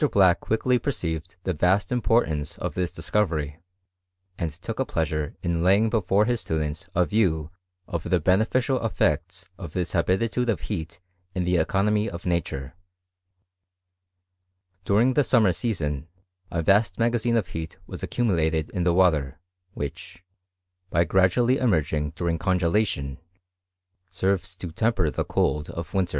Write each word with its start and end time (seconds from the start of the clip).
Black 0.11 0.39
quickly 0.39 0.79
perceived 0.79 1.35
the 1.43 1.53
vast 1.53 1.91
importance 1.91 2.57
of 2.57 2.73
this 2.73 2.91
discovery, 2.91 3.59
and 4.35 4.51
took 4.51 4.79
a 4.79 4.85
pleasure 4.85 5.35
in 5.43 5.61
laying 5.61 5.91
before 5.91 6.25
his 6.25 6.41
students 6.41 6.89
a 6.95 7.05
view 7.05 7.51
of 7.87 8.09
the 8.09 8.19
beneficial 8.19 8.83
effects 8.83 9.47
of 9.59 9.73
this 9.73 9.91
ha 9.93 10.01
bitude 10.01 10.49
of 10.49 10.61
heat 10.61 10.99
in 11.35 11.43
the 11.43 11.57
economy 11.57 12.09
of 12.09 12.25
nature. 12.25 12.73
During 14.85 15.13
the 15.13 15.23
summer 15.23 15.53
season 15.53 16.07
a 16.49 16.63
vast 16.63 16.97
magazine 16.97 17.37
of 17.37 17.49
heat 17.49 17.77
was 17.85 18.01
accumu 18.01 18.31
lated 18.35 18.71
in 18.71 18.83
the 18.83 18.95
water^ 18.95 19.35
which, 19.75 20.23
by 20.89 21.03
gradually 21.03 21.59
emerging 21.59 22.13
VOL. 22.17 22.27
I. 22.27 22.31
V 22.31 22.37
322 22.39 22.47
BISTOKT 22.47 22.47
OF 22.49 22.59
CnEMXSTRT. 22.59 22.95
during 22.95 23.17
congelation, 23.19 23.21
serves 24.09 24.55
to 24.55 24.71
temper 24.71 25.11
the 25.11 25.23
cold 25.25 25.69
of 25.69 25.91
wint^. 25.91 26.09